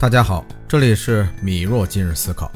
[0.00, 2.50] 大家好，这里是米若今日思考。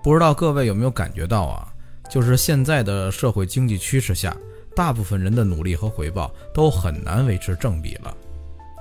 [0.00, 1.66] 不知道各位有没有感觉到啊？
[2.08, 4.36] 就是现在的社会经济趋势下，
[4.76, 8.16] 大部分人的努力和回报都很难维持正比了。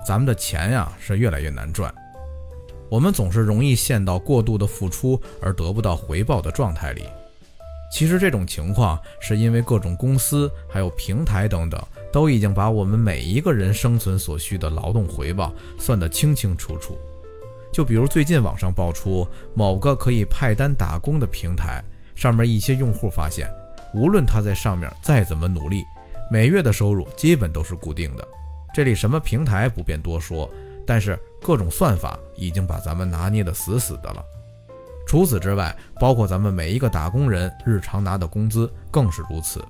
[0.05, 1.91] 咱们的钱呀是越来越难赚，
[2.88, 7.07] 我们总是容易陷到过度的付出而得不到回报的状态里。
[7.92, 11.80] 其实这种情况是因为各种公司还有平台等等。
[12.12, 16.98] 都已经把我们每一个人生存所需的劳动回报算得清清楚楚。
[17.72, 21.81] 就比如最近网上爆出某个可以派单打工的平台，
[22.14, 23.50] 上面一些用户发现，
[23.94, 25.86] 无论他在上面再怎么努力，
[26.30, 28.28] 每月的收入基本都是固定的。
[28.73, 30.52] 这里什么平台不便多说，
[30.86, 34.22] 但是各种算法已经把咱们拿捏得死死的了。
[35.08, 39.64] 除此之外，包括咱们每一个打工人日常拿的工资更是如此。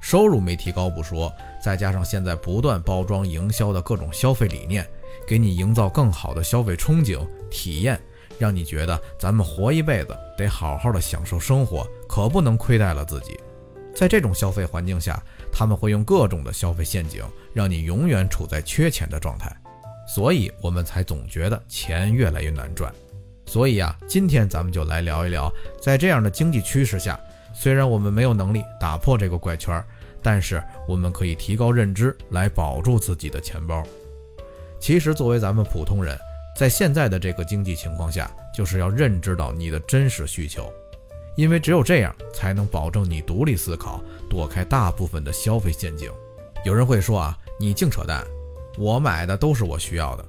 [0.00, 4.86] 收入没提高不说，再加上现在不断包装营销的各种消费理念，
[5.26, 7.98] 给你营造更好的消费憧憬体验，
[8.38, 13.40] 让你觉得咱们活一辈子得好好的享受生活，可不能亏待了自己。
[13.94, 17.24] 在这种消费环境下，他们会用各种的消费陷阱，
[17.54, 19.56] 让你永远处在缺钱的状态，
[20.06, 22.92] 所以我们才总觉得钱越来越难赚。
[23.46, 27.18] 所以啊，今天咱们就来聊一聊，在这样的经济趋势下。
[27.52, 29.82] 虽然我们没有能力打破这个怪圈，
[30.20, 33.82] 但是我们可以提高认知来保住自己的钱包。
[34.80, 36.18] 其实，作为咱们普通人，
[36.56, 40.68] 在现在的这个经济情况下，就是要认知到你的真实需求，
[41.36, 46.10] 因为只有这样才能保证你独立思考，躲开大部分的消费陷阱。
[46.64, 48.24] 有人会说啊，你净扯淡，
[48.76, 50.24] 我买的都是我需要的。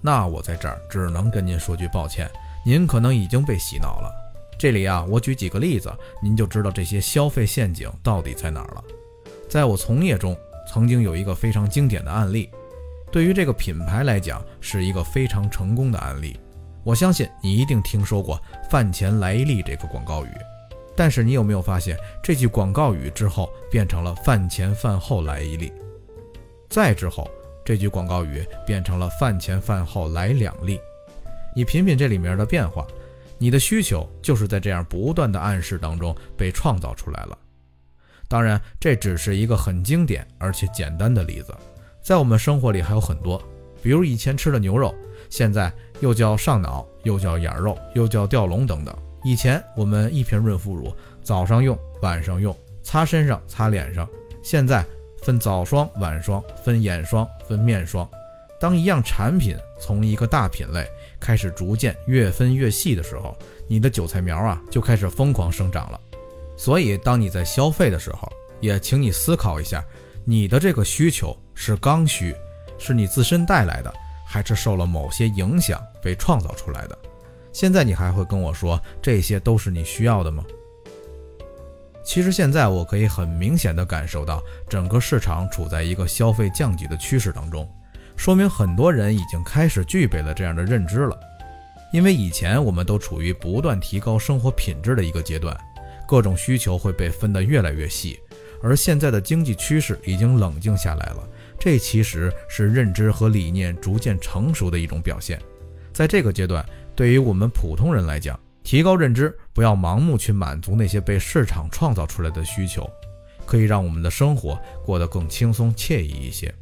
[0.00, 2.30] 那我在这儿只能跟您说句抱歉，
[2.68, 4.14] 您可能已经被洗脑了。
[4.58, 5.90] 这里啊，我举几个例子，
[6.22, 8.84] 您就知道这些消费陷阱到底在哪儿了。
[9.48, 10.36] 在我从业中，
[10.70, 12.50] 曾经有一个非常经典的案例，
[13.10, 16.38] 对于这个品牌来讲，是一个非常成功的案例。
[16.84, 20.30] 我相信你一定听说过“饭前来一粒”这个广告语，
[20.94, 25.72] 但是你有没有发现，这句广告语之后变成了“饭前饭后来一粒”，
[26.68, 27.30] 再之后，
[27.64, 30.78] 这句广告语变成了“饭前饭后来两粒”。
[31.58, 32.86] 你品品这里面的变化。
[33.36, 37.36] 你的需求就是在这样不断的暗示当中被创造出来了。
[38.28, 41.52] 当然，这只是一个很经典而且简单的例子，
[42.00, 43.42] 在我们生活里还有很多，
[43.82, 44.94] 比如以前吃的牛肉，
[45.30, 48.96] 现在又叫上脑，又叫眼肉，又叫吊龙等等。
[49.24, 50.94] 以前我们一瓶润肤乳，
[51.24, 54.08] 早上用，晚上用，擦身上，擦脸上，
[54.44, 54.86] 现在
[55.24, 58.08] 分早霜、晚霜，分眼霜，分面霜。
[58.60, 60.84] 当一样产品从一个大品类
[61.20, 63.36] 开始逐渐越分越细的时候，
[63.66, 66.00] 你的韭菜苗啊就开始疯狂生长了。
[66.56, 68.30] 所以，当你在消费的时候，
[68.60, 69.84] 也请你思考一下，
[70.24, 72.34] 你的这个需求是刚需，
[72.78, 73.92] 是你自身带来的，
[74.26, 76.98] 还是受了某些影响被创造出来的？
[77.52, 80.44] 现在你还会跟我说这些都是你需要的吗？
[82.04, 87.68] 其实现在我可以很明显的感受到，整个市场处在一个消费降级的趋势当中。
[88.18, 91.18] 说明很多人已经开始具备了这样的认知了，
[91.92, 95.56] 因为以前我们都处于不断提高生活品质的一个阶段，
[96.06, 98.18] 各种需求会被分得越来越细，
[98.60, 101.26] 而现在的经济趋势已经冷静下来了，
[101.60, 105.40] 这其实是认知和理念逐渐成熟的一种表现。
[105.92, 106.62] 在这个阶段，
[106.96, 112.90] 对于我们普通人来讲，提高认知，不要盲目去满足那些被市场创造出来的需求，
[113.46, 116.52] 可以让我们的生活过得更轻松惬意一些。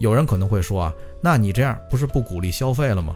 [0.00, 3.14] 有人可能会说啊，那你这样不是不鼓励消费了吗？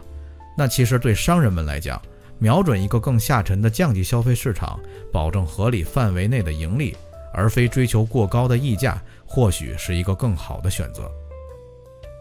[0.55, 1.99] 那其实对商人们来讲，
[2.37, 4.79] 瞄准一个更下沉的降级消费市场，
[5.11, 6.95] 保证合理范围内的盈利，
[7.33, 11.11] 而非追求过高的溢价，或许是一个更好的选择。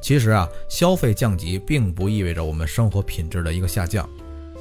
[0.01, 4.09] 其实啊，消费降级并不意味着我们生活品质的一个下降，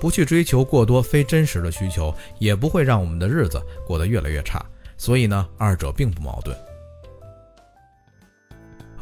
[0.02, 4.63] 不去追求过多非真实的需求，也不会让我们的日子过得越来越差。
[4.97, 6.56] 所以呢，二者并不矛盾。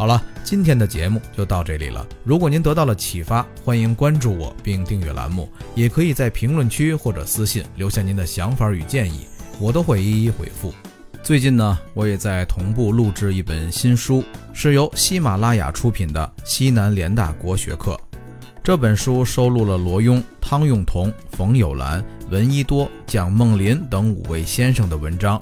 [0.02, 2.04] 好了，今天的节目就到这里了。
[2.24, 9.28] 如果您得到了启发，欢迎关注我并订阅栏目，也可以在评论区或者私信留下您的想法与建议，
[9.60, 10.74] 我都会一一回复。
[11.22, 17.92] 最近呢，我也在同步录制一本新书，是由喜马拉雅出品的《西南联大国学课》。
[18.64, 25.40] 这本书收录了罗庸、汤用彤、冯友兰、闻一多、蒋梦麟等五位先生的文章，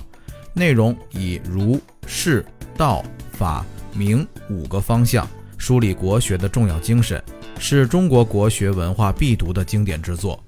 [0.51, 2.45] 内容以儒、释、
[2.75, 3.01] 道、
[3.31, 3.65] 法。
[3.94, 5.27] 明五个方向
[5.57, 7.21] 梳理国学的重要精神，
[7.59, 10.41] 是中国国学文化必读的经典之作。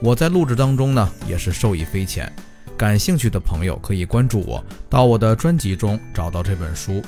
[0.00, 2.32] 我在录制当中呢，也是受益匪浅。
[2.76, 7.02] 感兴趣的朋友可以关注我，到我的专辑中找到这本书。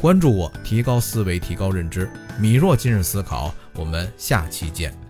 [0.00, 2.08] 关注我，提高思维，提高认知。
[2.38, 5.03] 米若今日思考，我们下期见。